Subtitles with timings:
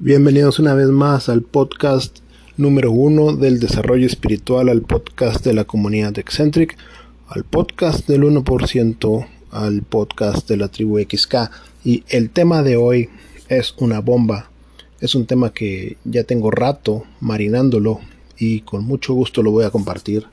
[0.00, 2.20] Bienvenidos una vez más al podcast
[2.56, 6.78] número uno del desarrollo espiritual, al podcast de la comunidad Eccentric,
[7.26, 11.50] al podcast del 1%, al podcast de la tribu XK.
[11.84, 13.08] Y el tema de hoy
[13.48, 14.52] es una bomba.
[15.00, 17.98] Es un tema que ya tengo rato marinándolo
[18.38, 20.26] y con mucho gusto lo voy a compartir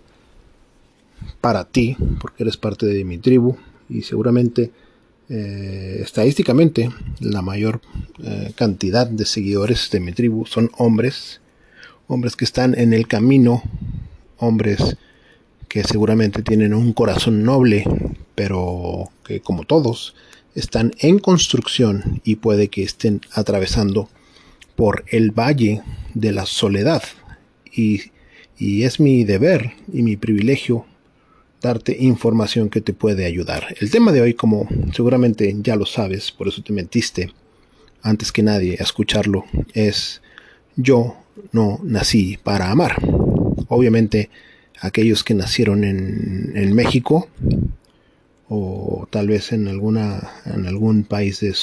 [1.42, 3.56] para ti, porque eres parte de mi tribu
[3.90, 4.70] y seguramente
[5.28, 7.82] eh, estadísticamente la mayor
[8.24, 11.42] eh, cantidad de seguidores de mi tribu son hombres,
[12.08, 13.64] hombres que están en el camino,
[14.38, 14.98] hombres
[15.68, 17.86] que seguramente tienen un corazón noble,
[18.36, 20.16] pero que como todos
[20.54, 24.10] están en construcción y puede que estén atravesando
[24.76, 25.82] por el valle
[26.14, 27.04] de la soledad.
[27.74, 28.12] Y,
[28.58, 30.86] y es mi deber y mi privilegio
[32.00, 33.76] información que te puede ayudar.
[33.80, 37.32] El tema de hoy, como seguramente ya lo sabes, por eso te metiste
[38.02, 40.22] antes que nadie a escucharlo, es
[40.76, 41.16] yo
[41.52, 42.96] no nací para amar.
[43.68, 44.30] Obviamente
[44.80, 47.30] aquellos que nacieron en, México
[48.50, 51.56] o tal vez en alguna en algún país de,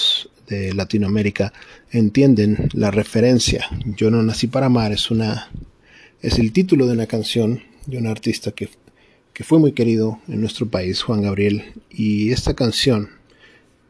[0.49, 1.53] de Latinoamérica
[1.91, 3.69] entienden la referencia.
[3.97, 5.51] Yo no nací para amar es una
[6.23, 8.69] es el título de una canción de un artista que
[9.33, 13.11] que fue muy querido en nuestro país, Juan Gabriel, y esta canción,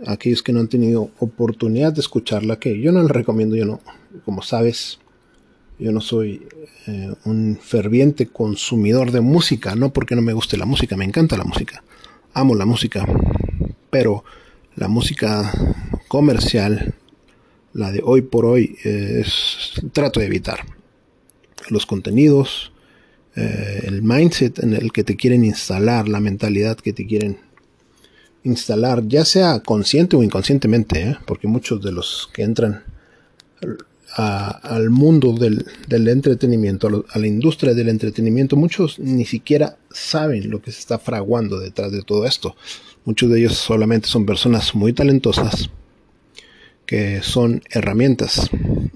[0.07, 3.81] aquellos que no han tenido oportunidad de escucharla, que yo no la recomiendo, yo no,
[4.25, 5.01] como sabes,
[5.79, 6.47] yo no soy
[6.87, 11.37] eh, un ferviente consumidor de música, no porque no me guste la música, me encanta
[11.37, 11.83] la música,
[12.34, 13.05] amo la música,
[13.91, 14.25] pero
[14.77, 15.53] la música
[16.06, 16.95] comercial,
[17.73, 20.61] la de hoy por hoy, es, trato de evitar
[21.69, 22.72] los contenidos,
[23.36, 27.38] eh, el mindset en el que te quieren instalar, la mentalidad que te quieren
[28.44, 31.16] instalar, ya sea consciente o inconscientemente, ¿eh?
[31.27, 32.83] porque muchos de los que entran
[34.14, 35.64] al mundo del,
[36.08, 41.59] entretenimiento, a, la industria del entretenimiento, muchos ni siquiera saben lo que se está fraguando
[41.59, 42.54] detrás de todo esto.
[43.06, 45.71] Muchos de ellos solamente son personas muy talentosas
[46.84, 48.50] que son herramientas.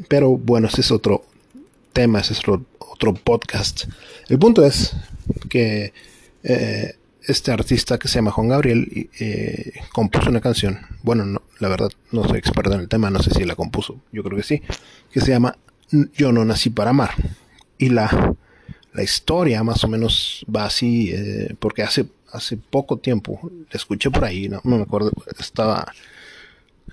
[0.09, 1.25] Pero bueno, ese es otro
[1.97, 3.85] tema, ese es otro, otro podcast.
[4.29, 4.95] El punto es
[5.49, 5.95] que
[6.43, 10.79] eh, este artista que se llama Juan Gabriel eh, compuso una canción.
[11.03, 13.99] Bueno, no, la verdad no soy experto en el tema, no sé si la compuso,
[14.13, 14.63] yo creo que sí,
[15.11, 15.57] que se llama
[16.13, 17.13] Yo no nací para amar.
[17.79, 18.35] Y la,
[18.93, 23.41] la historia más o menos va así, eh, porque hace, hace poco tiempo,
[23.71, 25.95] la escuché por ahí, no, no me acuerdo, estaba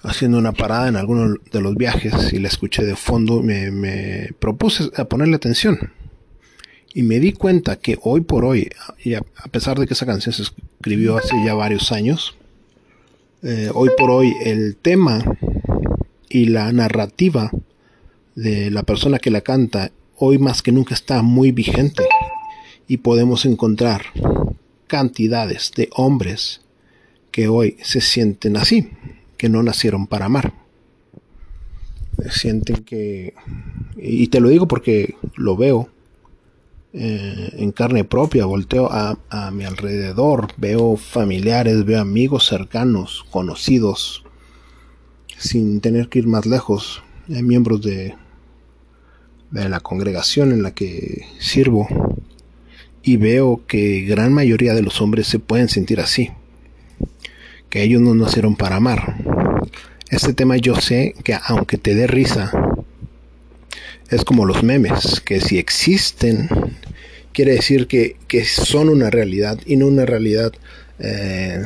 [0.03, 4.89] haciendo una parada en alguno de los viajes y la escuché de fondo, me, propuse
[4.95, 5.91] a ponerle atención.
[6.93, 8.69] Y me di cuenta que hoy por hoy,
[9.03, 12.35] y a, pesar de que esa canción se escribió hace ya varios años,
[13.41, 15.23] eh, hoy por hoy el tema
[16.29, 17.51] y la narrativa
[18.35, 22.03] de la persona que la canta hoy más que nunca está muy vigente
[22.87, 24.05] y podemos encontrar
[24.87, 26.61] cantidades de hombres
[27.31, 28.89] que hoy se sienten así,
[29.43, 30.53] que no nacieron para amar.
[32.29, 33.33] Sienten que,
[33.97, 35.89] y te lo digo porque lo veo
[36.93, 39.17] eh, en carne propia, volteo a,
[39.51, 44.23] mi alrededor, veo familiares, veo amigos cercanos, conocidos,
[45.37, 48.15] sin tener que ir más lejos, hay miembros de,
[49.51, 51.89] de la congregación en la que sirvo
[53.01, 56.31] y veo que gran mayoría de los hombres se pueden sentir así
[57.73, 59.15] que ellos no nacieron para amar.
[60.13, 62.51] Este tema yo sé que aunque te dé risa,
[64.11, 66.49] es como los memes, que si existen,
[67.31, 68.15] quiere decir que,
[68.45, 70.51] son una realidad y no una realidad
[70.99, 71.63] eh,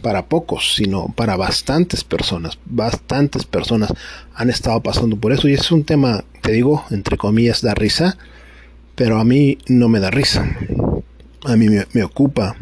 [0.00, 2.60] para pocos, sino para bastantes personas.
[2.66, 3.92] Bastantes personas
[4.32, 8.16] han estado pasando por eso y es un tema, te digo, entre comillas, da risa,
[8.94, 10.56] pero a mí no me da risa.
[11.46, 12.54] A mí me ocupa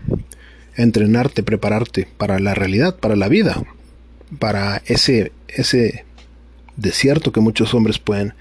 [0.77, 3.63] entrenarte, prepararte para la realidad, para la vida,
[4.39, 6.05] para ese, ese
[6.77, 8.35] desierto que muchos hombres pueden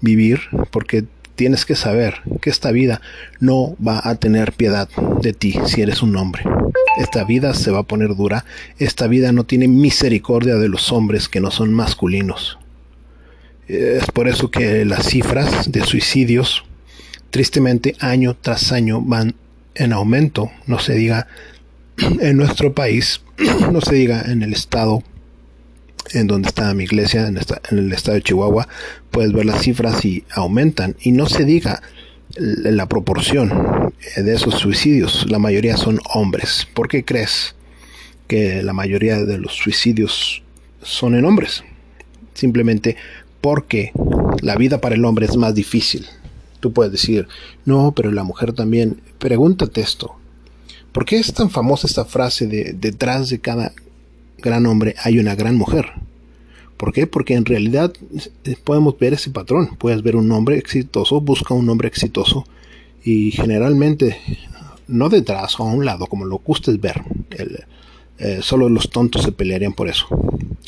[0.00, 0.40] vivir,
[0.70, 1.04] porque
[1.36, 3.00] tienes que saber que esta vida
[3.38, 4.88] no va a tener piedad
[5.22, 6.44] de ti si eres un hombre.
[6.98, 8.44] Esta vida se va a poner dura,
[8.78, 12.58] esta vida no tiene misericordia de los hombres que no son masculinos.
[13.68, 16.64] Es por eso que las cifras de suicidios,
[17.30, 19.34] tristemente, año tras año van
[19.74, 21.28] en aumento, no se diga
[22.20, 23.22] en nuestro país,
[23.72, 25.02] no se diga en el estado
[26.12, 27.38] en donde está mi iglesia, en,
[27.70, 28.68] el estado de Chihuahua,
[29.10, 30.96] puedes ver las cifras y aumentan.
[31.00, 31.82] Y no se diga
[32.36, 36.66] la proporción de esos suicidios, la mayoría son hombres.
[36.74, 37.54] ¿Por qué crees
[38.28, 40.42] que la mayoría de los suicidios
[40.82, 41.64] son en hombres?
[42.34, 42.96] Simplemente
[43.40, 43.92] porque
[44.42, 46.06] la vida para el hombre es más difícil.
[46.60, 47.26] Tú puedes decir,
[47.64, 49.00] no, pero la mujer también.
[49.18, 50.16] Pregúntate esto.
[50.92, 53.72] ¿Por qué es tan famosa esta frase de detrás de cada
[54.40, 55.92] gran hombre hay una gran mujer?
[56.76, 57.06] ¿Por qué?
[57.06, 57.92] Porque en realidad
[58.44, 59.76] eh, podemos ver ese patrón.
[59.76, 62.46] Puedes ver un hombre exitoso, busca un hombre exitoso
[63.04, 64.16] y generalmente
[64.88, 67.02] no detrás o a un lado, como lo gustes ver.
[68.18, 70.06] Eh, solo los tontos se pelearían por eso.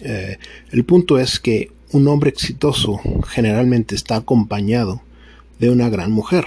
[0.00, 0.38] Eh,
[0.70, 5.02] el punto es que un hombre exitoso generalmente está acompañado
[5.58, 6.46] de una gran mujer.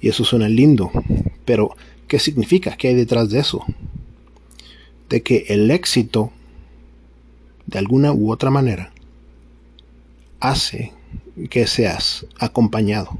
[0.00, 0.90] Y eso suena lindo,
[1.44, 1.76] pero
[2.06, 2.76] ¿qué significa?
[2.76, 3.64] ¿Qué hay detrás de eso?
[5.14, 6.32] De que el éxito,
[7.66, 8.90] de alguna u otra manera,
[10.40, 10.92] hace
[11.50, 13.10] que seas acompañado.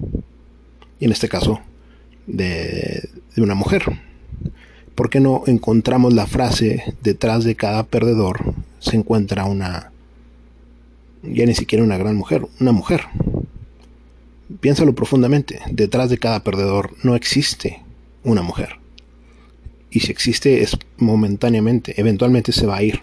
[0.98, 1.60] Y en este caso,
[2.26, 3.84] de, de una mujer.
[4.96, 9.92] ¿Por qué no encontramos la frase detrás de cada perdedor se encuentra una,
[11.22, 13.02] ya ni siquiera una gran mujer, una mujer?
[14.58, 17.84] Piénsalo profundamente, detrás de cada perdedor no existe
[18.24, 18.82] una mujer.
[19.94, 23.00] Y si existe es momentáneamente, eventualmente se va a ir.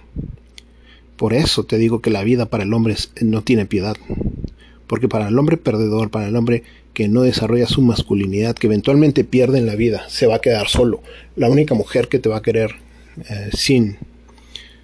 [1.16, 3.96] Por eso te digo que la vida para el hombre no tiene piedad.
[4.88, 9.24] Porque para el hombre perdedor, para el hombre que no desarrolla su masculinidad, que eventualmente
[9.24, 11.02] pierde en la vida, se va a quedar solo.
[11.38, 12.72] La única mujer que te va a querer
[13.30, 13.98] eh, sin,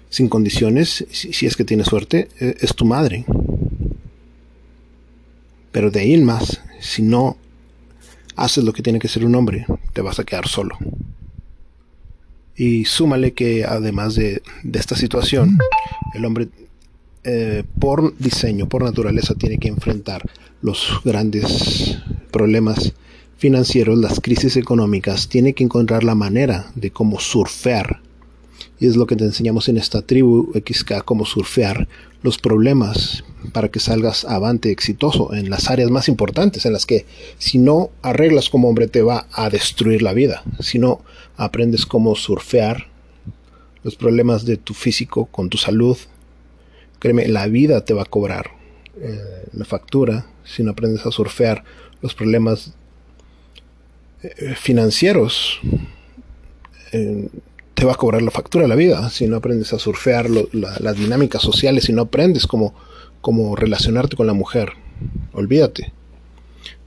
[0.08, 3.26] sin condiciones, si, es que tiene suerte, eh, es tu madre.
[5.72, 7.36] Pero de ahí en más, si no
[8.34, 10.78] haces lo que tiene que ser un hombre, te vas a quedar solo.
[12.58, 15.56] Y súmale que además de, esta situación,
[16.12, 16.48] el hombre
[17.22, 20.28] eh, por diseño, por naturaleza, tiene que enfrentar
[20.60, 21.98] los grandes
[22.32, 22.94] problemas
[23.36, 28.00] financieros, las crisis económicas, tiene que encontrar la manera de cómo surfear.
[28.80, 31.88] Y es lo que te enseñamos en esta tribu XK, cómo surfear
[32.22, 37.06] los problemas para que salgas avante exitoso en las áreas más importantes, en las que
[37.38, 40.42] si no arreglas como hombre te va a destruir la vida.
[40.60, 41.02] Si no
[41.36, 42.86] aprendes cómo surfear
[43.82, 45.96] los problemas de tu físico con tu salud,
[46.98, 48.50] Créeme, la vida te va a cobrar
[49.00, 51.62] eh, la factura si no aprendes a surfear
[52.02, 52.74] los problemas
[54.22, 55.60] eh, financieros.
[56.90, 57.28] Eh,
[57.78, 60.96] te va a cobrar la factura de la vida si no aprendes a surfear las
[60.96, 62.74] dinámicas sociales, si no aprendes cómo,
[63.20, 64.72] cómo relacionarte con la mujer.
[65.32, 65.92] Olvídate.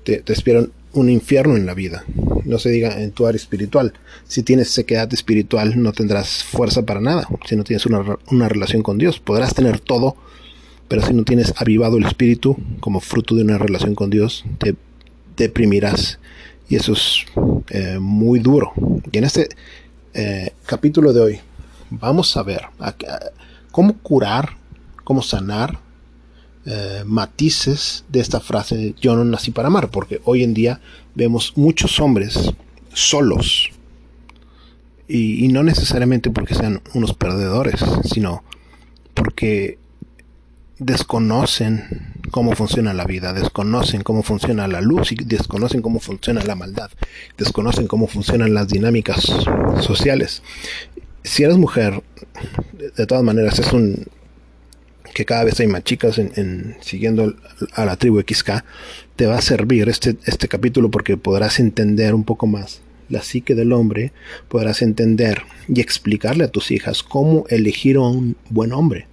[0.03, 2.03] Te, te esperan un infierno en la vida.
[2.43, 3.93] No se diga en tu área espiritual.
[4.27, 7.25] Si tienes sequedad espiritual, no tendrás fuerza para nada.
[7.45, 10.17] Si no tienes una, una relación con Dios, podrás tener todo,
[10.89, 14.75] pero si no tienes avivado el espíritu como fruto de una relación con Dios, te
[15.37, 16.19] deprimirás.
[16.67, 17.25] Y eso es
[17.69, 18.73] eh, muy duro.
[19.09, 19.47] Y en este
[20.13, 21.39] eh, capítulo de hoy
[21.89, 22.63] vamos a ver
[23.71, 24.57] cómo curar,
[25.03, 25.79] cómo sanar
[26.65, 30.79] eh, matices de esta frase yo no nací para amar, porque hoy en día
[31.15, 32.51] vemos muchos hombres
[32.93, 33.69] solos
[35.07, 38.43] y, no necesariamente porque sean unos perdedores, sino
[39.13, 39.77] porque
[40.79, 46.55] desconocen cómo funciona la vida, desconocen cómo funciona la luz y desconocen cómo funciona la
[46.55, 46.91] maldad,
[47.37, 49.21] desconocen cómo funcionan las dinámicas
[49.81, 50.43] sociales.
[51.23, 52.01] Si eres mujer,
[52.95, 54.05] de todas maneras es un
[55.13, 57.35] que cada vez hay más chicas en, siguiendo
[57.73, 58.63] a la tribu XK,
[59.15, 63.55] te va a servir este, este capítulo porque podrás entender un poco más la psique
[63.55, 64.13] del hombre,
[64.47, 69.07] podrás entender y explicarle a tus hijas cómo elegir a un buen hombre.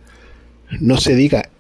[0.81, 1.51] No se diga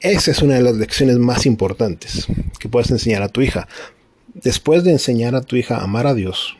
[0.00, 2.26] esa es una de las lecciones más importantes
[2.58, 3.68] que puedes enseñar a tu hija.
[4.32, 6.56] Después de enseñar a tu hija a amar a Dios,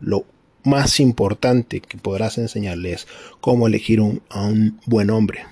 [0.00, 0.26] lo
[0.64, 3.06] más importante que podrás enseñarle es
[3.40, 5.46] cómo elegir a un buen hombre.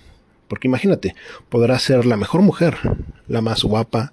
[0.49, 1.15] Porque imagínate,
[1.49, 2.77] podrá ser la mejor mujer,
[3.29, 4.13] la más guapa,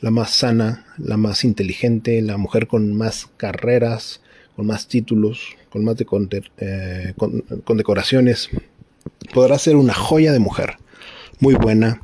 [0.00, 4.20] la más sana, la más inteligente, la mujer con más carreras,
[4.54, 6.06] con más títulos, con más de
[6.58, 7.14] eh,
[7.64, 8.50] condecoraciones.
[9.34, 10.76] Podrá ser una joya de mujer,
[11.40, 12.00] muy buena,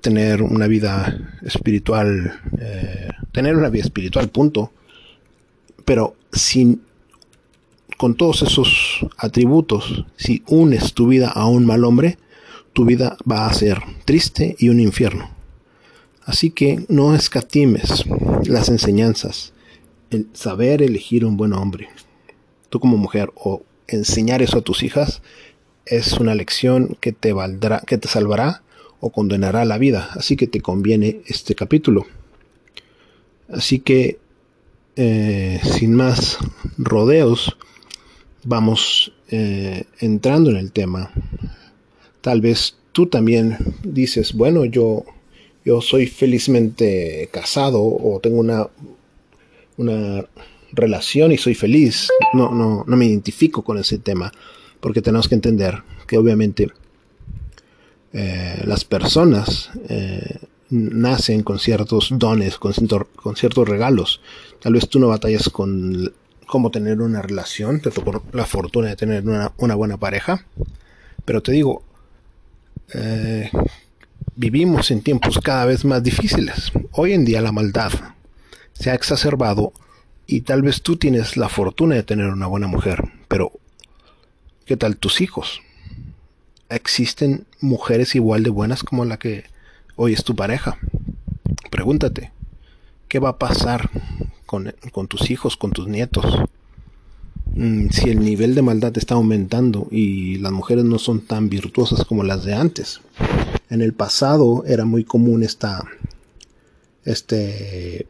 [0.00, 4.72] tener una vida espiritual, eh, tener una vida espiritual, punto.
[5.84, 6.82] Pero sin
[7.96, 12.16] con todos esos atributos, si unes tu vida a un mal hombre,
[12.72, 15.28] tu vida va a ser triste y un infierno.
[16.24, 18.04] Así que no escatimes
[18.46, 19.52] las enseñanzas,
[20.10, 21.88] el saber elegir un buen hombre.
[22.70, 25.20] Tú como mujer o enseñar eso a tus hijas
[25.84, 28.62] es una lección que te valdrá, que te salvará
[29.00, 30.10] o condenará la vida.
[30.12, 32.06] Así que te conviene este capítulo.
[33.48, 34.18] Así que
[34.96, 36.38] eh, sin más
[36.76, 37.56] rodeos,
[38.44, 41.10] vamos eh, entrando en el tema.
[42.20, 45.04] Tal vez tú también dices, bueno, yo,
[45.64, 48.66] yo soy felizmente casado o tengo una,
[49.76, 50.26] una
[50.72, 52.08] relación y soy feliz.
[52.34, 54.32] No, no, no me identifico con ese tema
[54.80, 56.68] porque tenemos que entender que obviamente
[58.12, 60.38] eh, las personas eh,
[60.70, 62.72] nacen con ciertos dones, con,
[63.16, 64.20] con, ciertos regalos.
[64.60, 66.12] Tal vez tú no batallas con
[66.46, 70.44] cómo tener una relación, te tocó la fortuna de tener una, una buena pareja,
[71.24, 71.84] pero te digo,
[72.92, 73.50] eh,
[74.34, 76.72] vivimos en tiempos cada vez más difíciles.
[76.92, 77.92] Hoy en día la maldad
[78.72, 79.72] se ha exacerbado
[80.26, 83.52] y tal vez tú tienes la fortuna de tener una buena mujer, pero
[84.66, 85.60] ¿qué tal tus hijos?
[86.70, 89.42] ¿Existen mujeres igual de buenas como la que
[89.96, 90.78] hoy es tu pareja?
[91.68, 92.30] Pregúntate,
[93.08, 93.90] ¿qué va a pasar
[94.46, 96.24] con, con tus hijos, con tus nietos?
[97.54, 102.04] Mm, si el nivel de maldad está aumentando y las mujeres no son tan virtuosas
[102.04, 103.00] como las de antes.
[103.68, 105.82] En el pasado era muy común esta,
[107.04, 108.06] este,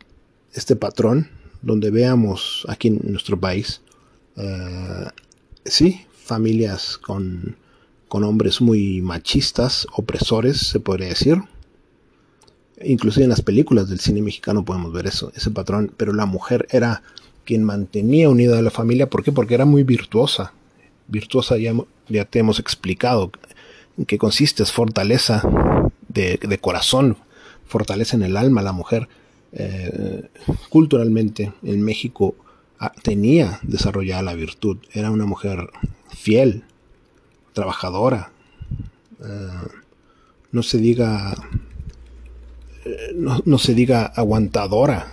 [0.52, 1.30] este patrón
[1.62, 3.80] donde veamos aquí en nuestro país,
[4.36, 5.06] eh,
[5.64, 7.56] sí, familias con,
[8.10, 11.36] con hombres muy machistas, opresores, se podría decir.
[12.82, 16.66] Inclusive en las películas del cine mexicano podemos ver eso, ese patrón, pero la mujer
[16.72, 17.04] era
[17.44, 19.08] quien mantenía unida a la familia.
[19.08, 19.30] ¿Por qué?
[19.30, 20.52] Porque era muy virtuosa.
[21.06, 21.72] Virtuosa ya,
[22.08, 23.30] ya te hemos explicado
[23.96, 25.44] en qué consiste, es fortaleza
[26.08, 27.16] de, de corazón,
[27.66, 29.08] fortaleza en el alma la mujer.
[29.52, 30.28] Eh,
[30.68, 32.34] culturalmente en México
[32.80, 35.70] ah, tenía desarrollada la virtud, era una mujer
[36.08, 36.64] fiel,
[37.52, 38.32] trabajadora,
[39.22, 39.68] eh,
[40.52, 41.34] no se diga
[42.84, 45.06] eh, no, se diga aguantadora.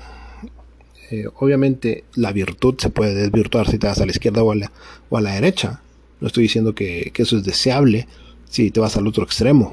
[1.35, 4.71] obviamente la virtud se puede desvirtuar si te vas a la izquierda o a la,
[5.09, 5.81] o a la derecha.
[6.19, 8.07] No estoy diciendo que, que, eso es deseable
[8.49, 9.71] si te vas al otro extremo.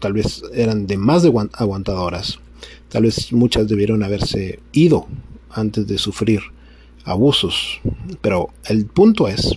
[0.00, 2.40] Tal vez eran de más de aguantadoras.
[2.88, 5.06] Tal vez muchas debieron haberse ido
[5.50, 6.40] antes de sufrir
[7.04, 7.80] abusos.
[8.20, 9.54] Pero el punto es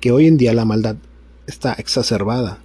[0.00, 0.96] que hoy en día la maldad
[1.46, 2.58] está exacerbada.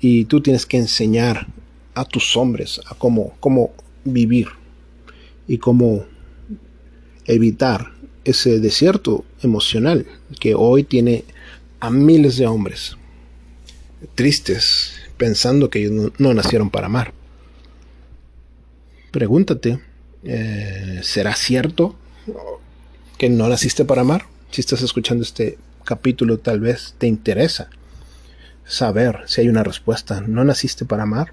[0.00, 1.46] Y tú tienes que enseñar
[1.94, 3.72] a tus hombres a cómo, cómo
[4.04, 4.48] vivir
[5.46, 6.04] y cómo
[7.26, 7.92] evitar
[8.24, 10.06] ese desierto emocional
[10.40, 11.24] que hoy tiene
[11.80, 12.96] a miles de hombres
[14.14, 17.12] tristes pensando que ellos no nacieron para amar.
[19.10, 19.80] Pregúntate,
[20.24, 21.94] eh, ¿será cierto
[23.18, 24.26] que no naciste para amar?
[24.50, 27.68] Si estás escuchando este capítulo, tal vez te interesa
[28.64, 30.20] saber si hay una respuesta.
[30.20, 31.32] ¿No naciste para amar?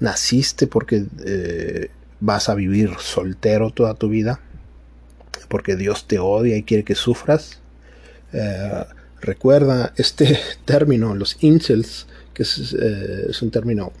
[0.00, 4.40] ¿Naciste porque eh, vas a vivir soltero toda tu vida?
[5.48, 7.60] ¿Porque Dios te odia y quiere que sufras?
[8.32, 8.84] Eh,
[9.20, 13.92] recuerda este término, los incels, que es, es un término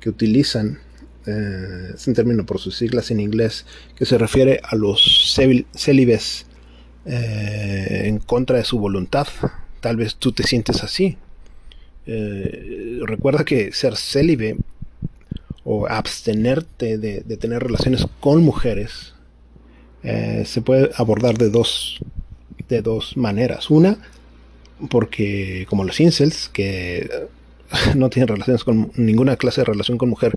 [0.00, 0.78] que utilizan
[1.26, 3.64] eh, es un término por sus siglas en inglés,
[3.96, 5.32] que se refiere a los
[5.74, 6.46] célibes
[7.06, 9.26] eh, en contra de su voluntad.
[9.80, 11.16] Tal vez tú te sientes así.
[12.06, 14.56] Eh, recuerda que ser célibe
[15.64, 19.14] o abstenerte de, tener relaciones con mujeres
[20.02, 22.00] se puede abordar de dos,
[22.68, 23.70] de dos maneras.
[23.70, 23.98] Una,
[24.90, 27.08] porque como los incels, que
[27.94, 30.36] no tienen relaciones con ninguna clase de relación con mujer,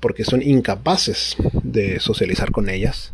[0.00, 3.12] porque son incapaces de socializar con ellas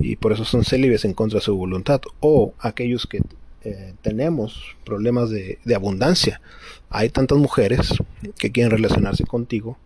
[0.00, 3.20] y por eso son célibes en contra de su voluntad o aquellos que
[3.62, 6.40] eh, tenemos problemas de, abundancia
[6.88, 7.94] hay tantas mujeres
[8.38, 9.78] que quieren relacionarse contigo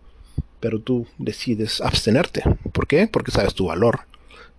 [0.59, 3.07] pero tú decides abstenerte ¿por qué?
[3.07, 4.01] porque sabes tu valor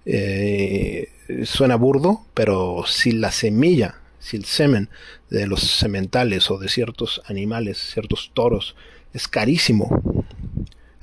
[0.04, 1.08] eh,
[1.44, 4.88] suena burdo pero si la semilla si el semen
[5.30, 8.76] de los sementales o de ciertos animales ciertos toros
[9.12, 10.02] es carísimo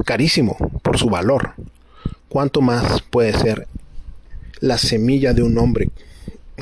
[0.04, 1.54] carísimo por su valor.
[2.30, 3.68] ¿Cuánto más puede ser
[4.60, 5.90] la semilla de un hombre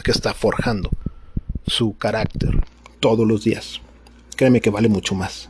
[0.03, 0.89] que está forjando
[1.65, 2.63] su carácter
[2.99, 3.81] todos los días?
[4.35, 5.49] Créeme que vale mucho más.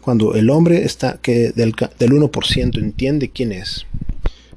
[0.00, 3.86] Cuando el hombre está que del, del 1% entiende quién es,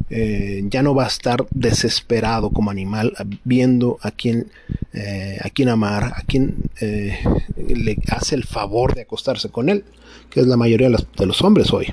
[0.09, 4.47] eh, ya no va a estar desesperado como animal viendo a quién,
[4.93, 7.19] eh, a quién amar, a quién eh,
[7.57, 9.83] le hace el favor de acostarse con él,
[10.29, 11.87] que es la mayoría de los hombres hoy.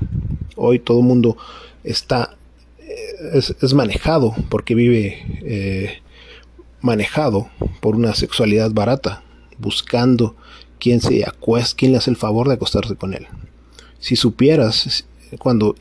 [0.55, 1.37] Hoy todo el mundo
[1.83, 2.37] está,
[2.95, 6.03] eh, es, manejado porque vive eh,
[6.81, 7.49] manejado
[7.81, 9.23] por una sexualidad barata,
[9.59, 10.37] buscando
[10.79, 13.27] quién se acuesta, quién le hace el favor de acostarse con él.
[13.99, 15.07] Si supieras,
[15.39, 15.77] cuando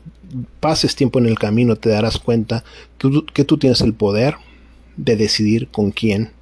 [0.60, 2.64] pases tiempo en el camino, te darás cuenta
[3.34, 4.36] que tú, tienes el poder
[4.96, 6.32] de decidir con quién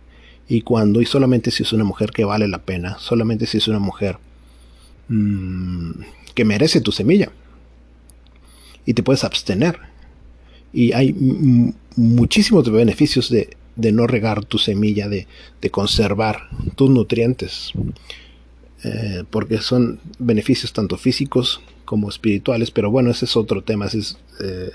[0.49, 3.69] y cuándo, y solamente si es una mujer que vale la pena, solamente si es
[3.69, 4.19] una mujer
[5.09, 5.91] mm,
[6.35, 7.31] que merece tu semilla.
[8.85, 9.91] y te puedes abstener.
[10.73, 11.14] Y hay
[11.97, 13.57] muchísimos beneficios de,
[13.93, 15.26] no regar tu semilla, de,
[15.71, 17.73] conservar tus nutrientes,
[18.85, 24.17] eh, porque son beneficios tanto físicos como espirituales, pero bueno, ese es otro tema, es
[24.41, 24.71] eh,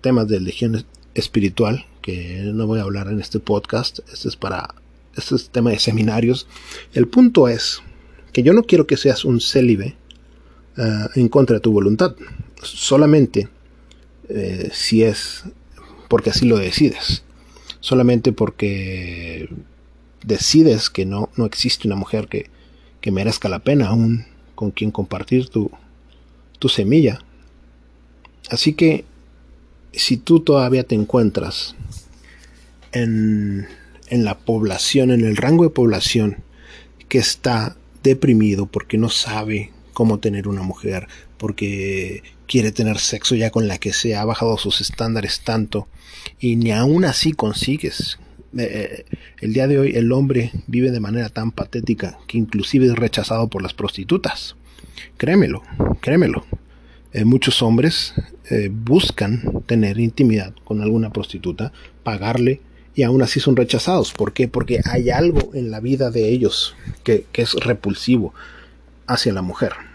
[0.00, 0.84] temas de legión
[1.14, 4.74] espiritual, que no voy a hablar en este podcast, este es para,
[5.16, 6.46] este es tema de seminarios.
[6.92, 7.82] El punto es
[8.32, 9.96] que yo no quiero que seas un célibe
[10.76, 12.14] eh, en contra de tu voluntad,
[12.62, 13.48] solamente
[14.72, 15.44] si es
[16.08, 17.22] porque así lo decides.
[17.80, 19.48] Solamente porque
[20.22, 22.50] decides que no, no existe una mujer que,
[23.00, 25.70] que merezca la pena aún con quien compartir tu,
[26.58, 27.20] tu semilla.
[28.50, 29.04] Así que
[29.92, 31.74] si tú todavía te encuentras
[32.92, 33.68] en,
[34.08, 36.38] en la población, en el rango de población
[37.08, 43.50] que está deprimido porque no sabe cómo tener una mujer, porque quiere tener sexo ya
[43.50, 45.88] con la que se ha bajado sus estándares tanto
[46.38, 48.18] y ni aún así consigues.
[48.58, 52.84] Eh, eh, el día de hoy el hombre vive de manera tan patética que inclusive
[52.84, 54.56] es rechazado por las prostitutas.
[55.16, 55.62] Créemelo,
[56.02, 56.44] créemelo.
[57.14, 58.12] Eh, muchos hombres
[58.70, 61.72] buscan tener intimidad con alguna prostituta,
[62.02, 62.60] pagarle
[62.94, 64.12] y aún así son rechazados.
[64.12, 64.46] ¿Por qué?
[64.46, 68.34] Porque hay algo en la vida de ellos que, que es repulsivo
[69.06, 69.85] hacia la mujer.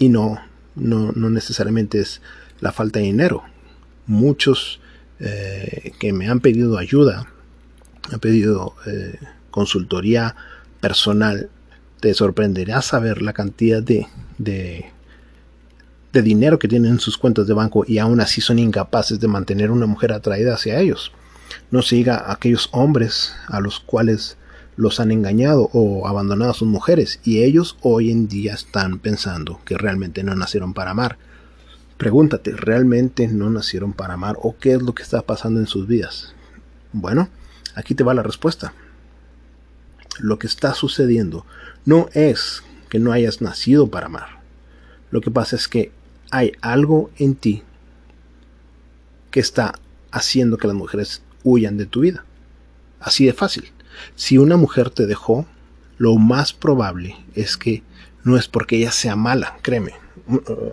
[0.00, 0.40] Y no,
[0.74, 2.20] no, no necesariamente es
[2.58, 3.44] la falta de dinero.
[4.06, 4.80] Muchos
[5.20, 7.28] eh, que me han pedido ayuda,
[8.10, 9.18] han pedido eh,
[9.50, 10.34] consultoría
[10.80, 11.50] personal,
[12.00, 14.06] te sorprenderá saber la cantidad de,
[14.38, 14.86] de,
[16.12, 19.28] de dinero que tienen en sus cuentas de banco y aún así son incapaces de
[19.28, 21.12] mantener una mujer atraída hacia ellos.
[21.70, 24.38] No siga a aquellos hombres a los cuales
[24.76, 29.60] los han engañado o abandonado a sus mujeres y ellos hoy en día están pensando
[29.64, 31.18] que realmente no nacieron para amar.
[31.98, 35.86] Pregúntate, ¿realmente no nacieron para amar o qué es lo que está pasando en sus
[35.86, 36.34] vidas?
[36.92, 37.28] Bueno,
[37.74, 38.72] aquí te va la respuesta.
[40.18, 41.44] Lo que está sucediendo
[41.84, 44.40] no es que no hayas nacido para amar.
[45.10, 45.92] Lo que pasa es que
[46.30, 47.62] hay algo en ti
[49.30, 49.74] que está
[50.10, 52.24] haciendo que las mujeres huyan de tu vida.
[53.00, 53.72] Así de fácil.
[54.14, 55.46] Si una mujer te dejó,
[55.98, 57.82] lo más probable es que
[58.24, 59.92] no es porque ella sea mala, créeme.
[60.26, 60.72] Mm, uh,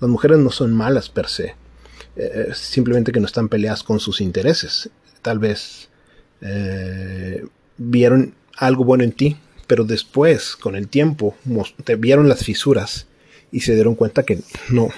[0.00, 1.54] las mujeres no son malas per se,
[2.16, 4.90] eh, simplemente que no están peleadas con sus intereses.
[5.22, 5.88] Tal vez
[6.40, 7.44] eh,
[7.78, 11.36] vieron algo bueno en ti, pero después, con el tiempo,
[11.84, 13.06] te vieron las fisuras
[13.50, 14.88] y se dieron cuenta que no,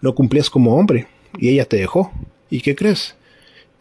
[0.00, 1.06] no cumplías como hombre
[1.38, 2.12] y ella te dejó.
[2.50, 3.14] ¿Y qué crees?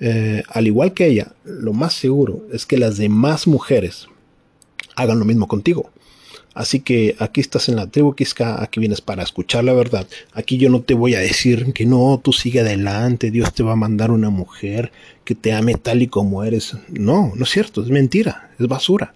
[0.03, 4.07] Eh, al igual que ella, lo más seguro es que las demás mujeres
[4.95, 5.91] hagan lo mismo contigo.
[6.53, 10.07] Así que aquí estás en la tribu Kiska, aquí vienes para escuchar la verdad.
[10.33, 13.73] Aquí yo no te voy a decir que no, tú sigue adelante, Dios te va
[13.73, 14.91] a mandar una mujer
[15.23, 16.75] que te ame tal y como eres.
[16.89, 19.13] No, no es cierto, es mentira, es basura.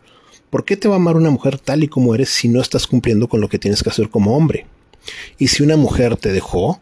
[0.50, 2.88] ¿Por qué te va a amar una mujer tal y como eres si no estás
[2.88, 4.68] cumpliendo con lo que tienes que hacer como hombre?
[5.38, 6.80] Y si una mujer te dejó,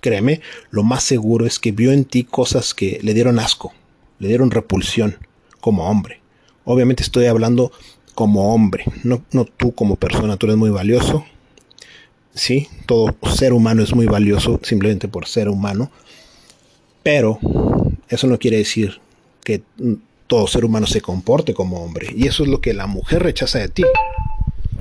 [0.00, 3.72] créeme, lo más seguro es que vio en ti cosas que le dieron asco,
[4.18, 5.16] le dieron repulsión
[5.60, 6.20] como hombre.
[6.64, 7.72] Obviamente estoy hablando
[8.14, 11.24] como hombre, no, no tú como persona, tú eres muy valioso.
[12.34, 15.90] Sí, todo ser humano es muy valioso simplemente por ser humano.
[17.02, 17.38] Pero
[18.08, 19.00] eso no quiere decir
[19.42, 19.62] que
[20.26, 22.08] todo ser humano se comporte como hombre.
[22.14, 23.84] Y eso es lo que la mujer rechaza de ti.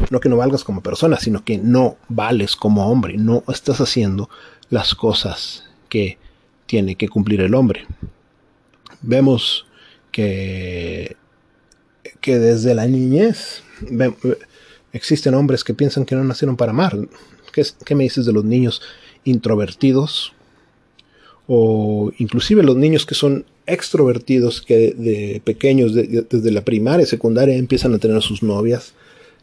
[0.10, 3.18] No que no valgas como persona, sino que no vales como hombre.
[3.18, 4.30] No estás haciendo
[4.70, 6.18] las cosas que
[6.66, 7.86] tiene que cumplir el hombre.
[9.02, 9.66] Vemos
[10.12, 11.16] que,
[12.22, 13.64] que desde la niñez
[14.94, 16.98] existen hombres que piensan que no nacieron para amar.
[17.52, 18.82] ¿Qué, me dices de los niños
[19.24, 20.34] introvertidos?
[21.48, 27.94] O inclusive los niños que son extrovertidos, que de, pequeños, desde la primaria, secundaria, empiezan
[27.94, 28.94] a tener sus novias.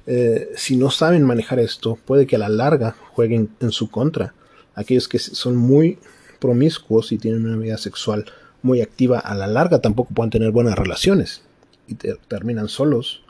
[0.07, 4.35] Eh, si no saben manejar esto, puede que a la larga jueguen en su contra
[4.77, 5.99] aquellos que son muy
[6.39, 8.27] promiscuos y tienen una vida sexual
[8.63, 11.43] muy activa a la larga tampoco pueden tener buenas relaciones
[11.89, 11.95] y
[12.29, 13.23] terminan solos.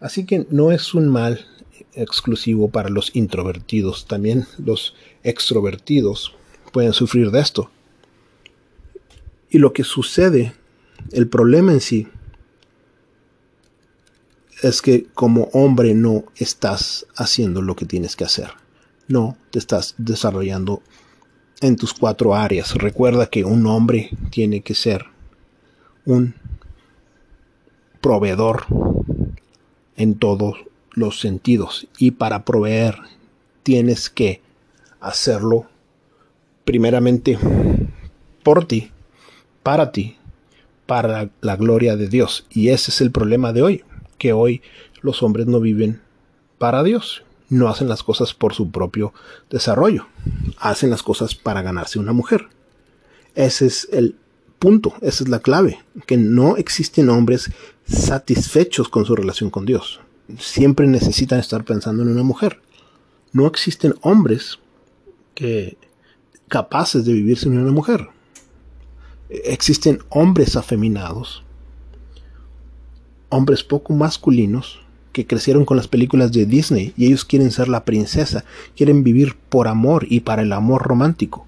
[0.00, 1.46] Así que no es un mal
[1.94, 6.34] exclusivo para los introvertidos, también los extrovertidos
[6.72, 7.70] pueden sufrir de esto.
[9.48, 10.52] Y lo que sucede,
[11.12, 12.08] el problema en sí,
[14.62, 18.50] es que como hombre no estás haciendo lo que tienes que hacer
[19.08, 20.82] no te estás desarrollando
[21.60, 22.74] en tus cuatro áreas.
[22.74, 25.06] Recuerda que un hombre tiene que ser
[26.04, 26.34] un
[28.00, 28.64] proveedor
[29.96, 30.56] en todos
[30.92, 32.96] los sentidos y para proveer
[33.62, 34.40] tienes que
[35.00, 35.66] hacerlo
[36.64, 37.38] primeramente
[38.42, 38.90] por ti,
[39.62, 40.16] para ti,
[40.86, 42.46] para la gloria de Dios.
[42.50, 43.84] Y ese es el problema de hoy,
[44.18, 44.62] que hoy
[45.02, 46.00] los hombres no viven
[46.58, 49.12] para Dios, no hacen las cosas por su propio
[49.50, 50.06] desarrollo,
[50.58, 52.48] hacen las cosas para ganarse una mujer.
[53.34, 54.16] Ese es el
[54.58, 57.50] punto, esa es la clave, que no existen hombres
[57.86, 60.00] satisfechos con su relación con Dios.
[60.38, 62.60] Siempre necesitan estar pensando en una mujer.
[63.32, 64.58] No existen hombres
[65.34, 65.76] que
[66.48, 68.08] capaces de vivir sin una mujer.
[69.28, 71.44] Existen hombres afeminados,
[73.28, 74.80] hombres poco masculinos
[75.12, 78.44] que crecieron con las películas de Disney y ellos quieren ser la princesa,
[78.76, 81.46] quieren vivir por amor y para el amor romántico.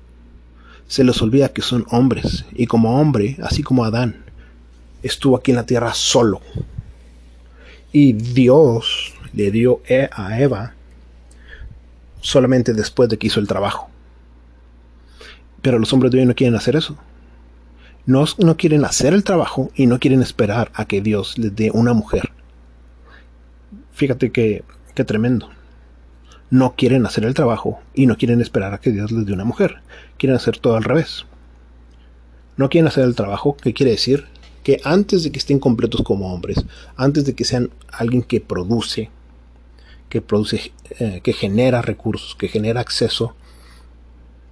[0.86, 4.24] Se les olvida que son hombres y como hombre, así como Adán,
[5.02, 6.40] estuvo aquí en la tierra solo.
[7.92, 10.74] Y Dios le dio e a Eva
[12.20, 13.88] solamente después de que hizo el trabajo.
[15.62, 16.96] Pero los hombres de hoy no quieren hacer eso.
[18.08, 21.70] No, no quieren hacer el trabajo y no quieren esperar a que Dios les dé
[21.70, 22.30] una mujer.
[23.92, 25.50] Fíjate que, qué tremendo.
[26.48, 29.44] No quieren hacer el trabajo y no quieren esperar a que Dios les dé una
[29.44, 29.82] mujer.
[30.16, 31.26] Quieren hacer todo al revés.
[32.56, 34.24] No quieren hacer el trabajo, que quiere decir
[34.62, 36.64] que antes de que estén completos como hombres,
[36.96, 39.10] antes de que sean alguien que produce,
[40.08, 43.34] que produce, eh, que genera recursos, que genera acceso,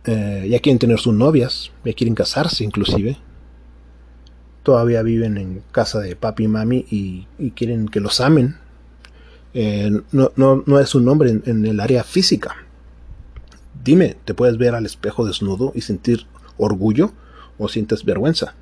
[0.04, 3.16] eh, ya quieren tener sus novias, ya quieren casarse inclusive,
[4.66, 8.56] todavía viven en casa de papi y mami y quieren que los amen,
[9.58, 12.56] eh, no, no, es un hombre en, el área física.
[13.82, 16.26] Dime, ¿te puedes ver al espejo desnudo y sentir
[16.58, 17.12] orgullo
[17.56, 18.54] o sientes vergüenza?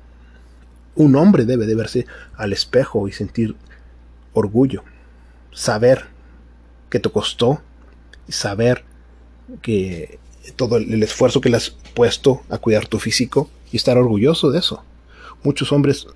[0.95, 2.05] Un hombre debe de verse
[2.37, 3.57] al espejo y sentir
[4.31, 4.85] orgullo,
[5.51, 6.05] saber
[6.89, 7.59] que te costó
[8.29, 8.85] saber
[9.61, 10.19] que
[10.55, 14.59] todo el esfuerzo que le has puesto a cuidar tu físico y estar orgulloso de
[14.59, 14.81] eso.
[15.45, 16.07] Muchos hombres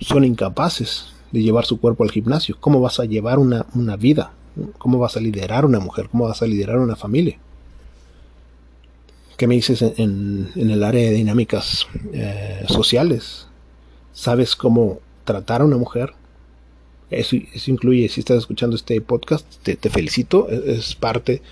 [0.00, 2.56] son incapaces de llevar su cuerpo al gimnasio?
[2.60, 3.64] ¿Cómo vas a llevar una,
[3.96, 4.32] vida?
[4.78, 6.08] ¿Cómo vas a liderar una mujer?
[6.08, 7.36] ¿Cómo vas a liderar una familia?
[9.36, 13.48] ¿Qué me dices en, el área de dinámicas eh, sociales?
[14.12, 16.12] ¿Sabes cómo tratar a una mujer?
[17.10, 21.42] Eso, incluye, si estás escuchando este podcast, te, te felicito, es, parte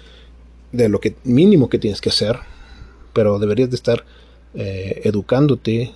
[0.71, 2.39] de lo que mínimo que tienes que hacer,
[3.13, 4.05] pero deberías de estar
[4.55, 5.95] eh, educándote,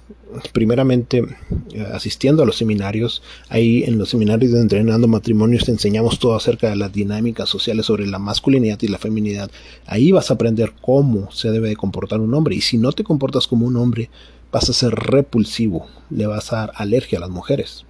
[0.53, 1.25] primeramente
[1.73, 3.23] eh, asistiendo a los seminarios.
[3.49, 7.87] Ahí en los seminarios de entrenando matrimonios te enseñamos todo acerca de las dinámicas sociales
[7.87, 9.51] sobre la masculinidad y la feminidad.
[9.87, 12.55] Ahí vas a aprender cómo se debe de comportar un hombre.
[12.55, 14.11] Y si no te comportas como un hombre,
[14.53, 17.87] vas a ser repulsivo, le vas a dar alergia a las mujeres.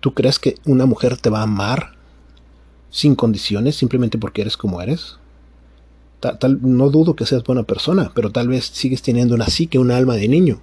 [0.00, 1.92] ¿Tú crees que una mujer te va a amar
[2.90, 5.19] sin condiciones simplemente porque eres como eres?
[6.60, 10.16] No dudo que seas buena persona, pero tal vez sigues teniendo una psique, una alma
[10.16, 10.60] de niño,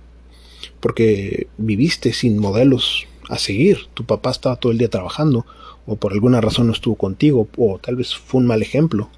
[0.80, 3.88] porque viviste sin modelos a seguir.
[3.94, 5.46] Tu papá estaba todo el día trabajando,
[5.86, 9.10] o por alguna razón no estuvo contigo, o tal vez fue un mal ejemplo.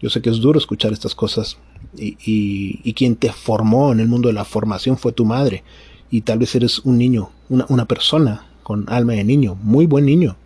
[0.00, 1.58] Yo sé que es duro escuchar estas cosas,
[1.96, 5.64] y, quien te formó en el mundo de la formación fue tu madre,
[6.10, 10.36] y tal vez eres un niño, una persona con alma de niño, muy buen niño.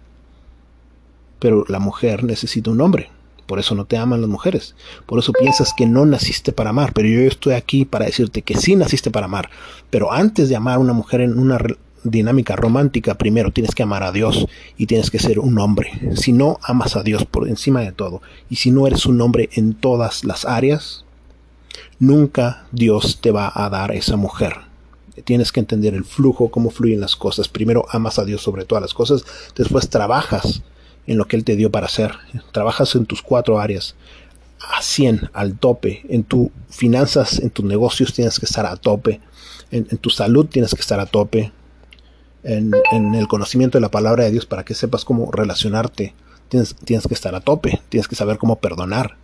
[1.38, 3.10] Pero la mujer necesita un hombre
[3.46, 4.74] por eso no te aman las mujeres.
[5.06, 6.92] Por eso piensas que no naciste para amar.
[6.92, 9.50] Pero yo estoy aquí para decirte que sí naciste para amar.
[9.90, 11.58] Pero antes de amar a una mujer en una
[12.02, 15.92] dinámica romántica, primero tienes que amar a Dios y tienes que ser un hombre.
[16.14, 19.48] Si no amas a Dios por encima de todo y si no eres un hombre
[19.52, 21.04] en todas las áreas,
[21.98, 24.54] nunca Dios te va a dar esa mujer.
[25.24, 27.48] Tienes que entender el flujo, cómo fluyen las cosas.
[27.48, 29.24] Primero amas a Dios sobre todas las cosas,
[29.56, 30.62] después trabajas
[31.06, 32.12] en lo que Él te dio para hacer.
[32.52, 33.94] Trabajas en tus cuatro áreas
[34.60, 36.02] a 100, al tope.
[36.08, 39.20] En tus finanzas, en tus negocios tienes que estar a tope.
[39.70, 41.52] En, tu salud tienes que estar a tope.
[42.42, 42.72] En,
[43.14, 46.14] el conocimiento de la palabra de Dios para que sepas cómo relacionarte.
[46.48, 47.80] Tienes, que estar a tope.
[47.88, 49.16] Tienes que saber cómo perdonar.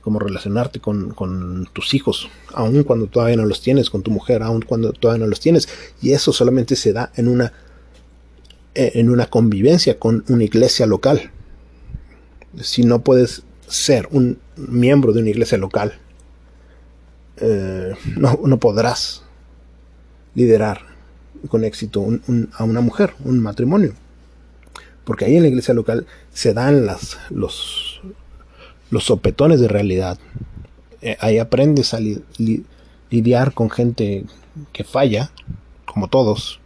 [0.00, 4.42] Cómo relacionarte con, con tus hijos, aun cuando todavía no los tienes, con tu mujer,
[4.42, 5.68] aun cuando todavía no los tienes.
[6.02, 7.52] Y eso solamente se da en una
[8.78, 11.32] en una convivencia con una iglesia local.
[12.60, 15.98] Si no puedes ser un miembro de una iglesia local,
[17.38, 19.24] eh, no, podrás
[20.36, 20.82] liderar
[21.48, 22.06] con éxito
[22.52, 23.94] a una mujer, un matrimonio.
[25.04, 28.00] Porque ahí en la iglesia local se dan las, los,
[28.90, 30.18] los sopetones de realidad.
[31.02, 32.00] Eh, ahí aprendes a
[33.10, 34.24] lidiar con gente
[34.72, 35.32] que falla,
[35.84, 36.60] como todos,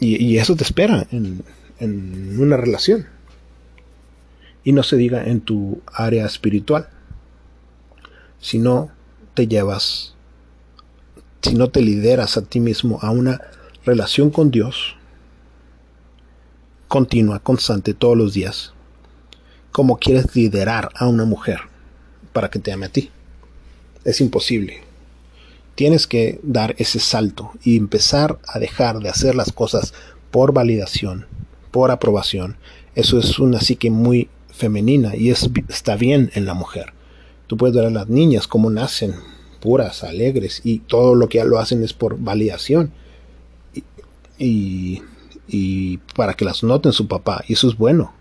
[0.00, 1.44] y, eso te espera en,
[2.38, 3.06] una relación.
[4.64, 6.88] Y no se diga en tu área espiritual.
[8.40, 8.90] si no
[9.34, 10.14] te llevas,
[11.42, 13.40] si no te lideras a ti mismo a una
[13.84, 14.96] relación con Dios
[16.90, 18.72] continua, constante, todos los días,
[19.70, 21.60] como quieres liderar a una mujer
[22.32, 23.10] para que te ame a ti.
[24.04, 24.89] Es imposible.
[25.80, 29.94] Tienes que dar ese salto y empezar a dejar de hacer las cosas
[30.30, 31.24] por validación,
[31.70, 32.58] por aprobación.
[32.94, 36.92] Eso es una psique muy femenina y es, está bien en la mujer.
[37.46, 39.14] Tú puedes ver a las niñas cómo nacen,
[39.62, 42.92] puras, alegres, y todo lo que lo hacen es por validación.
[44.36, 45.00] Y,
[45.48, 48.12] y para que las noten su papá, y eso es bueno.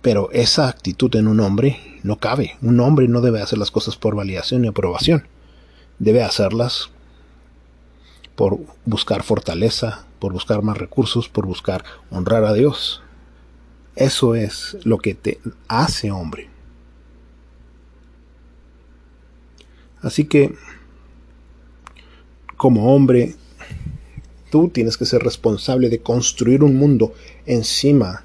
[0.00, 2.56] Pero esa actitud en un hombre no cabe.
[2.62, 5.26] Un hombre no debe hacer las cosas por validación y aprobación.
[5.98, 6.90] Debe hacerlas
[8.36, 13.02] por buscar fortaleza, por buscar más recursos, por buscar honrar a Dios.
[13.96, 16.48] Eso es lo que te hace hombre.
[20.00, 20.54] Así que,
[22.56, 23.34] como hombre,
[24.50, 27.12] tú tienes que ser responsable de construir un mundo
[27.46, 28.24] encima,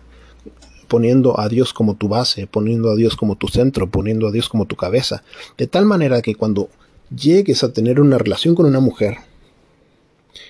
[0.88, 4.48] poniendo a Dios como tu base, poniendo a Dios como tu centro, poniendo a Dios
[4.50, 5.24] como tu cabeza,
[5.58, 6.70] de tal manera que cuando
[7.16, 9.18] llegues a tener una relación con una mujer,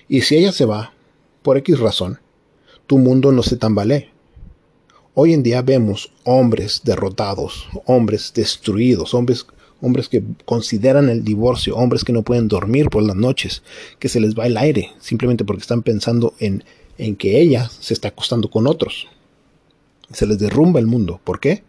[0.07, 0.93] y si ella se va,
[1.41, 2.19] por X razón,
[2.87, 4.09] tu mundo no se tambalee.
[5.13, 9.45] Hoy en día vemos hombres derrotados, hombres destruidos, hombres,
[9.81, 13.63] hombres que consideran el divorcio, hombres que no pueden dormir por las noches,
[13.99, 16.63] que se les va el aire simplemente porque están pensando en,
[16.97, 19.07] en que ella se está acostando con otros.
[20.11, 21.19] Se les derrumba el mundo.
[21.23, 21.63] ¿Por qué?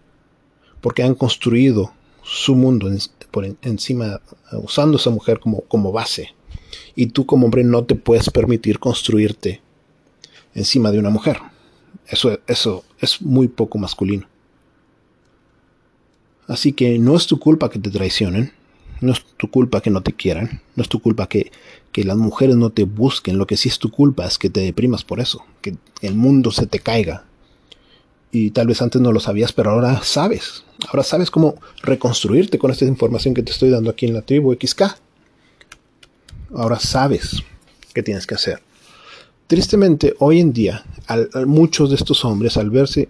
[0.80, 2.88] Porque han construido su mundo
[3.34, 4.20] por encima,
[4.52, 6.36] usando a esa mujer como, como base.
[6.94, 9.60] Y tú como hombre no te puedes permitir construirte
[10.54, 11.38] encima de una mujer.
[12.06, 14.28] Eso, eso es muy poco masculino.
[16.46, 18.52] Así que no es tu culpa que te traicionen,
[19.00, 21.50] no es tu culpa que no te quieran, no es tu culpa que,
[21.90, 24.60] que las mujeres no te busquen, lo que sí es tu culpa es que te
[24.60, 27.24] deprimas por eso, que el mundo se te caiga.
[28.34, 30.64] Y tal vez antes no lo sabías, pero ahora sabes.
[30.88, 34.52] Ahora sabes cómo reconstruirte con esta información que te estoy dando aquí en la tribu
[34.52, 34.82] XK.
[36.52, 37.44] Ahora sabes
[37.92, 38.60] qué tienes que hacer.
[39.46, 40.84] Tristemente, hoy en día,
[41.46, 43.08] muchos de estos hombres, al verse,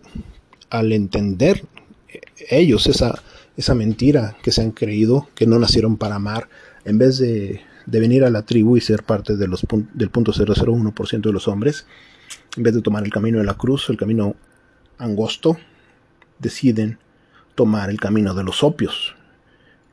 [0.69, 1.65] al entender
[2.11, 3.23] eh, ellos esa,
[3.57, 6.51] esa mentira que se han creído, que no nacieron para amar,
[6.85, 10.35] en vez de, de venir a la tribu y ser parte de los, del punto
[10.35, 11.87] 001% de los hombres,
[12.59, 14.37] en vez de tomar el camino de la cruz, el camino
[14.99, 15.57] angosto,
[16.39, 16.99] deciden
[17.55, 19.15] tomar el camino de los opios,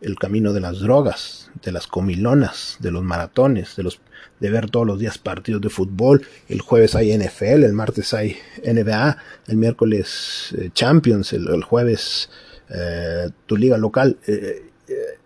[0.02, 4.02] el camino de las drogas, de las comilonas, de los maratones, de los
[4.40, 6.26] de ver todos los días partidos de fútbol.
[6.50, 12.30] El jueves hay NFL, el martes hay NBA, el miércoles eh, Champions, el, jueves
[12.70, 14.18] eh, tu liga local.
[14.28, 14.68] Eh,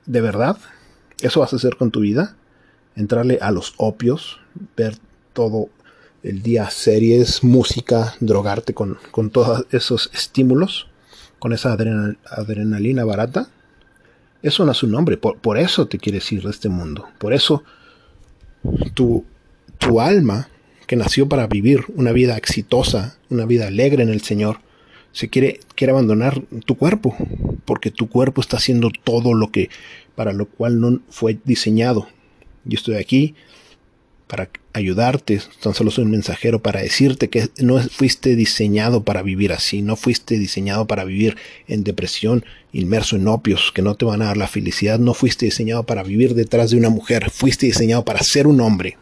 [0.05, 0.57] ¿De verdad?
[1.21, 2.35] ¿Eso vas a hacer con tu vida?
[2.95, 4.39] Entrarle a los opios,
[4.75, 4.97] ver
[5.33, 5.69] todo
[6.25, 10.87] el día series, música, drogarte con, con todos esos estímulos,
[11.37, 13.49] con esa adrenalina barata.
[14.41, 17.07] Eso no es un nombre, por, por eso te quieres ir de este mundo.
[17.19, 17.63] Por eso
[18.95, 19.23] tu,
[19.77, 20.49] tu alma,
[20.87, 24.61] que nació para vivir una vida exitosa, una vida alegre en el Señor,
[25.11, 27.15] se quiere, quiere abandonar tu cuerpo,
[27.65, 29.69] porque tu cuerpo está haciendo todo lo que,
[30.15, 32.07] para lo cual no fue diseñado.
[32.65, 33.35] Yo estoy aquí
[34.27, 39.53] para ayudarte, tan solo soy un mensajero para decirte que no fuiste diseñado para vivir
[39.53, 44.21] así, no fuiste diseñado para vivir en depresión, inmerso en opios que no te van
[44.21, 48.03] a dar la felicidad, no fuiste diseñado para vivir detrás de una mujer, fuiste diseñado
[48.03, 48.97] para ser un hombre,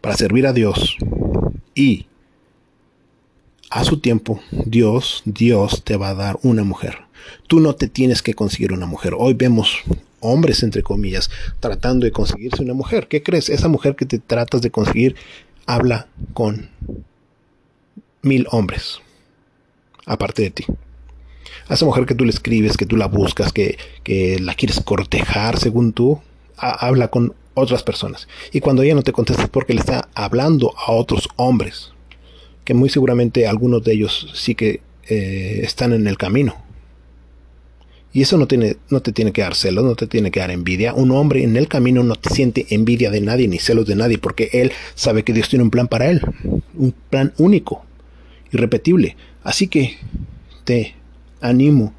[0.00, 0.96] para servir a Dios
[1.74, 2.06] y
[3.70, 6.98] a su tiempo Dios, Dios te va a dar una mujer.
[7.46, 9.14] Tú no te tienes que conseguir una mujer.
[9.16, 9.78] Hoy vemos
[10.20, 13.08] hombres, entre comillas, tratando de conseguirse una mujer.
[13.08, 13.48] ¿Qué crees?
[13.48, 15.16] Esa mujer que te tratas de conseguir
[15.66, 16.70] habla con
[18.22, 19.00] mil hombres,
[20.04, 20.64] aparte de ti.
[21.68, 24.80] A esa mujer que tú le escribes, que tú la buscas, que, que la quieres
[24.80, 26.20] cortejar según tú,
[26.56, 28.28] habla con otras personas.
[28.52, 31.92] Y cuando ella no te contesta es porque le está hablando a otros hombres,
[32.64, 36.65] que muy seguramente algunos de ellos sí que eh, están en el camino
[38.16, 40.50] y eso no, tiene, no te tiene que dar celos, no te tiene que dar
[40.50, 40.94] envidia.
[40.94, 44.16] Un hombre en el camino no te siente envidia de nadie ni celos de nadie
[44.16, 46.22] porque él sabe que Dios tiene un plan para él.
[46.72, 47.84] Un plan único,
[48.52, 49.18] irrepetible.
[49.44, 49.98] Así que
[50.64, 50.94] te
[51.42, 51.92] animo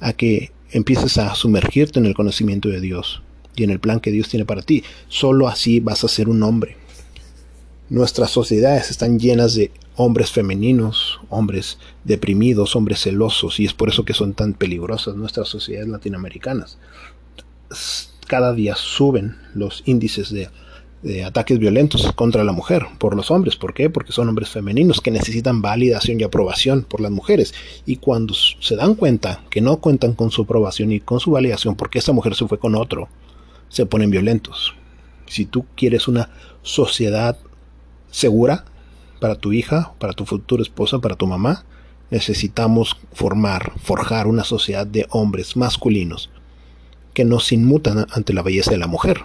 [0.00, 3.22] a que empieces a sumergirte en el conocimiento de Dios
[3.56, 4.84] y en el plan que Dios tiene para ti.
[5.08, 6.76] Solo así vas a ser un hombre.
[7.88, 14.04] Nuestras sociedades están llenas de hombres femeninos, hombres deprimidos, hombres celosos, y es por eso
[14.04, 16.78] que son tan peligrosas nuestras sociedades latinoamericanas.
[18.26, 20.48] cada día suben los índices de,
[21.24, 23.56] ataques violentos contra la mujer por los hombres.
[23.56, 23.90] ¿Por qué?
[23.90, 27.52] Porque son hombres femeninos que necesitan validación y aprobación por las mujeres.
[27.84, 31.74] Y cuando se dan cuenta que no cuentan con su aprobación y con su validación
[31.74, 33.08] porque esa mujer se fue con otro,
[33.68, 34.74] se ponen violentos.
[35.26, 36.30] Si tú quieres una
[36.62, 37.36] sociedad
[38.12, 38.64] segura
[39.22, 41.64] para tu hija, para tu futura esposa, para tu mamá,
[42.10, 46.28] necesitamos formar, forjar una sociedad de hombres masculinos
[47.14, 49.20] que no se inmutan ante la belleza de la mujer.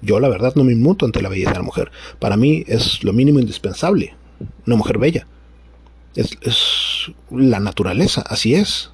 [0.00, 1.92] Yo la verdad no me inmuto ante la belleza de la mujer.
[2.18, 4.16] Para mí es lo mínimo indispensable.
[4.66, 5.28] Una mujer bella.
[6.16, 6.36] Es,
[7.30, 8.90] la naturaleza, así es.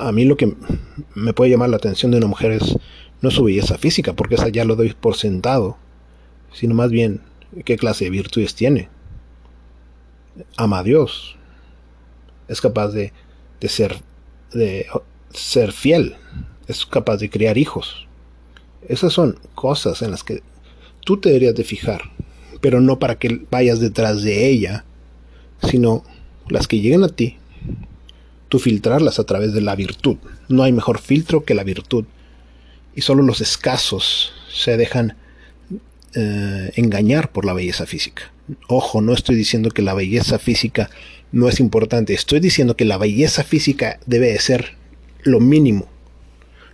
[0.00, 0.52] A mí lo que
[1.14, 2.76] me puede llamar la atención de una mujer es
[3.22, 5.76] no su belleza física, porque esa ya lo doy por sentado,
[6.52, 7.20] sino más bien
[7.64, 8.88] qué clase de virtudes tiene.
[10.56, 11.36] Ama a Dios.
[12.48, 13.12] Es capaz de,
[13.60, 14.00] de ser
[14.52, 14.86] de
[15.32, 16.16] ser fiel,
[16.66, 18.06] es capaz de criar hijos.
[18.88, 20.42] Esas son cosas en las que
[21.04, 22.02] tú te deberías de fijar,
[22.60, 24.84] pero no para que vayas detrás de ella,
[25.62, 26.04] sino
[26.48, 27.36] las que lleguen a ti,
[28.48, 30.16] tú filtrarlas a través de la virtud.
[30.48, 32.04] No hay mejor filtro que la virtud.
[32.94, 35.16] Y solo los escasos se dejan
[36.14, 38.32] eh, engañar por la belleza física.
[38.68, 40.90] Ojo, no estoy diciendo que la belleza física
[41.32, 44.74] no es importante, estoy diciendo que la belleza física debe de ser
[45.22, 45.88] lo mínimo,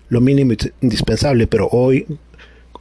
[0.08, 2.06] lo mínimo indispensable, pero hoy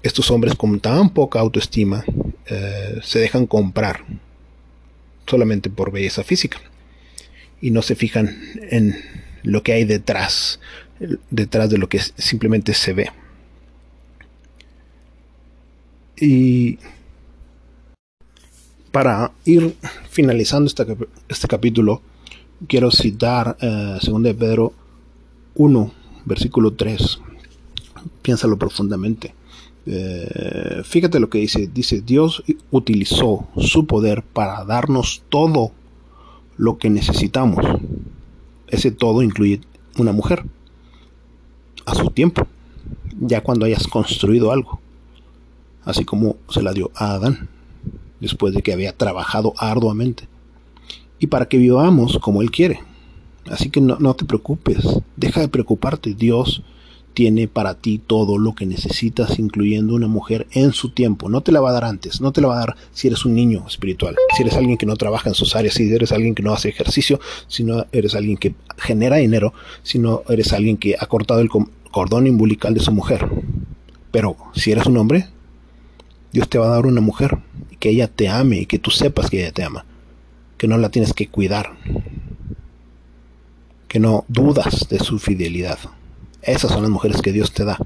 [0.03, 2.05] estos hombres con tan poca autoestima
[2.45, 4.05] eh, se dejan comprar
[5.27, 6.59] solamente por belleza física
[7.59, 8.37] y no se fijan
[8.69, 8.95] en
[9.43, 10.59] lo que hay detrás,
[11.29, 13.11] detrás de lo que simplemente se ve.
[16.19, 16.79] Y
[18.91, 19.75] para ir
[20.09, 20.71] finalizando
[21.27, 22.01] este, capítulo,
[22.67, 24.73] quiero citar eh, 2 de Pedro
[25.55, 25.91] 1,
[26.25, 27.19] versículo 3.
[28.21, 29.33] Piénsalo profundamente.
[29.85, 31.67] Eh, fíjate lo que dice.
[31.67, 35.71] Dice, Dios utilizó su poder para darnos todo
[36.57, 37.65] lo que necesitamos.
[38.67, 39.59] Ese todo incluye
[39.97, 40.45] una mujer.
[41.85, 42.47] A su tiempo.
[43.19, 44.79] Ya cuando hayas construido algo.
[45.85, 47.47] Así como se la dio a Adán.
[48.19, 50.27] Después de que había trabajado arduamente.
[51.19, 52.81] Y para que vivamos como Él quiere
[53.49, 54.83] Así que no, te preocupes,
[55.15, 56.15] deja de preocuparte.
[56.15, 56.63] Dios
[57.13, 61.29] tiene para ti todo lo que necesitas, incluyendo una mujer en su tiempo.
[61.29, 63.23] No te la va a dar antes, no te la va a dar si eres
[63.23, 66.33] un niño espiritual, si eres alguien que no trabaja en sus áreas, si eres alguien
[66.33, 70.77] que no hace ejercicio, si no eres alguien que genera dinero, si no eres alguien
[70.77, 71.49] que ha cortado el
[71.91, 73.29] cordón umbilical de su mujer.
[74.11, 75.27] Pero si eres un hombre,
[76.35, 77.37] Dios te va a dar una mujer
[77.79, 79.85] que ella te ame y que tú sepas que ella te ama,
[80.57, 81.77] que no la tienes que cuidar,
[83.87, 85.79] que no dudas de su fidelidad.
[86.41, 87.79] Esas son las mujeres que Dios te da.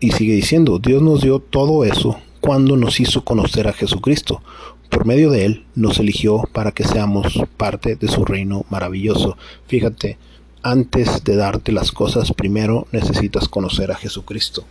[0.00, 4.42] Y sigue diciendo, Dios nos dio todo eso cuando nos hizo conocer a Jesucristo.
[4.90, 9.36] Por medio de Él nos eligió para que seamos parte de su reino maravilloso.
[9.68, 10.18] Fíjate,
[10.64, 14.64] antes de darte las cosas, primero necesitas conocer a Jesucristo.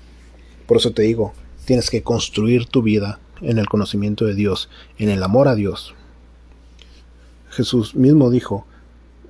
[0.66, 1.32] Por eso te digo,
[1.68, 5.94] tienes que construir tu vida en el conocimiento de Dios, en el amor a Dios.
[7.50, 8.66] Jesús mismo dijo,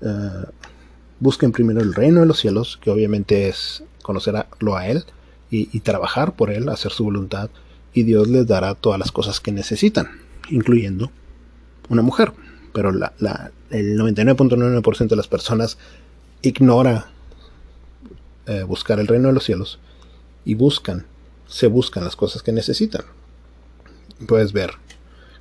[0.04, 0.45] eh,
[1.19, 5.04] busquen primero el reino de los cielos, que obviamente es conocerlo a Él
[5.50, 7.50] y, trabajar por Él, hacer su voluntad,
[7.91, 10.08] y Dios les dará todas las cosas que necesitan,
[10.52, 11.10] incluyendo
[11.89, 12.34] una mujer.
[12.71, 15.80] Pero el 99.9% de las personas
[16.43, 17.08] ignora
[18.45, 19.80] eh, buscar el reino de los cielos
[20.45, 21.08] y buscan,
[21.47, 23.03] se buscan las cosas que necesitan.
[24.27, 24.71] Puedes ver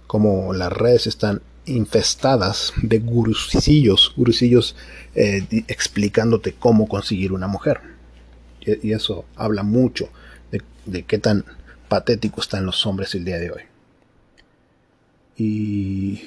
[0.06, 4.76] cómo las redes están infestadas de gurusillos, gurusillos
[5.14, 7.80] eh, explicándote cómo conseguir una mujer.
[8.60, 10.08] Y, eso habla mucho
[10.86, 11.44] de, qué tan
[11.88, 13.62] patético están los hombres el día de hoy.
[15.36, 16.22] Y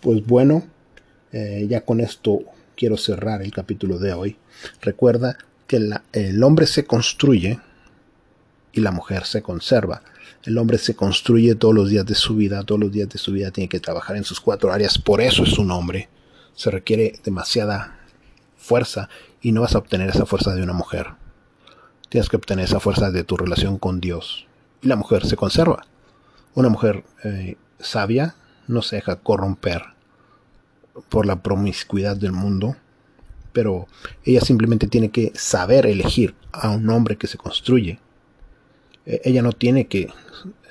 [0.00, 0.64] pues bueno,
[1.32, 2.40] eh, ya con esto
[2.76, 4.36] quiero cerrar el capítulo de hoy.
[4.82, 5.80] Recuerda que
[6.12, 7.58] el hombre se construye
[8.74, 10.02] y la mujer se conserva.
[10.42, 13.32] El hombre se construye todos los días de su vida, todos los días de su
[13.32, 16.08] vida tiene que trabajar en sus cuatro áreas, por eso es un hombre.
[16.54, 17.98] Se requiere demasiada
[18.56, 19.08] fuerza
[19.40, 21.12] y no vas a obtener esa fuerza de una mujer.
[22.08, 24.46] Tienes que obtener esa fuerza de tu relación con Dios.
[24.82, 25.86] Y la mujer se conserva.
[26.54, 28.34] Una mujer eh, sabia
[28.66, 29.82] no se deja corromper
[31.08, 32.76] por la promiscuidad del mundo,
[33.52, 33.86] pero
[34.24, 37.98] ella simplemente tiene que saber elegir a un hombre que se construye
[39.06, 40.08] ella no tiene que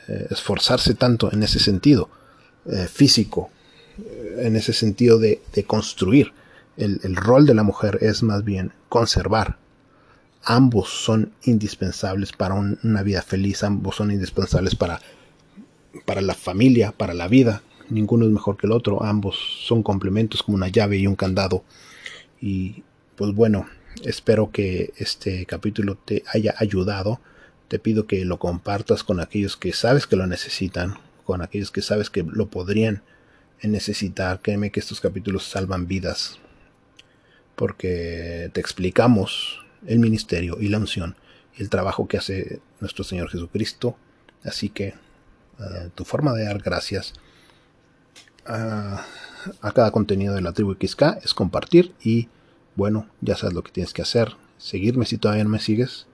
[0.08, 2.10] eh, esforzarse tanto en ese sentido
[2.66, 3.50] eh, físico,
[4.38, 6.34] en ese sentido de, construir.
[6.76, 9.58] El, rol de la mujer es más bien conservar
[10.44, 15.00] ambos son indispensables para una vida feliz, ambos son indispensables para,
[16.06, 17.64] para la familia, para la vida.
[17.90, 21.64] Ninguno es mejor que el otro, ambos son complementos como una llave y un candado.
[22.42, 22.84] Y
[23.16, 23.68] pues bueno,
[24.04, 27.20] espero que este capítulo te haya ayudado.
[27.68, 31.82] Te pido que lo compartas con aquellos que sabes que lo necesitan, con aquellos que
[31.82, 33.01] sabes que lo podrían
[33.61, 34.41] necesitar.
[34.41, 36.39] Créeme que estos capítulos salvan vidas.
[37.55, 41.16] Porque te explicamos el ministerio y la unción
[41.57, 43.95] y el trabajo que hace nuestro Señor Jesucristo.
[44.43, 44.88] Así que
[45.59, 47.14] eh, tu forma de dar gracias
[48.45, 49.05] a,
[49.61, 52.28] a, cada contenido de la tribu XK es compartir y
[52.76, 54.36] bueno, ya sabes lo que tienes que hacer.
[54.57, 56.07] Seguirme si todavía no me sigues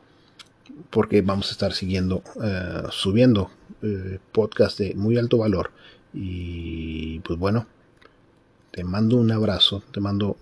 [0.90, 3.52] porque vamos a estar siguiendo, eh, subiendo
[3.82, 5.72] eh, podcast de muy alto valor.
[6.14, 7.68] Y pues bueno,
[8.72, 10.38] te mando un abrazo, te mando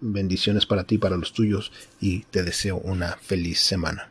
[0.00, 4.10] bendiciones para ti, para los tuyos y te deseo una feliz semana.